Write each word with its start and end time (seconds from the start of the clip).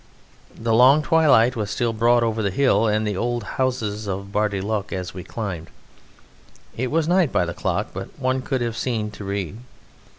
The 0.55 0.73
long 0.73 1.03
twilight 1.03 1.55
was 1.55 1.69
still 1.69 1.93
broad 1.93 2.23
over 2.23 2.41
the 2.41 2.49
hill 2.49 2.87
and 2.87 3.05
the 3.05 3.15
old 3.15 3.43
houses 3.43 4.07
of 4.07 4.31
Bar 4.31 4.49
le 4.49 4.61
Duc, 4.61 4.91
as 4.91 5.13
we 5.13 5.23
climbed. 5.23 5.67
It 6.75 6.89
was 6.89 7.07
night 7.07 7.31
by 7.31 7.45
the 7.45 7.53
clock, 7.53 7.89
but 7.93 8.09
one 8.17 8.41
could 8.41 8.61
have 8.61 8.75
seen 8.75 9.11
to 9.11 9.23
read. 9.23 9.57